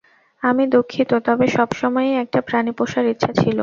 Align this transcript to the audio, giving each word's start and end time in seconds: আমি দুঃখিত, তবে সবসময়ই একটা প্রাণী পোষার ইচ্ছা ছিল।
আমি 0.43 0.63
দুঃখিত, 0.73 1.11
তবে 1.27 1.45
সবসময়ই 1.55 2.19
একটা 2.23 2.39
প্রাণী 2.47 2.71
পোষার 2.77 3.05
ইচ্ছা 3.13 3.31
ছিল। 3.35 3.57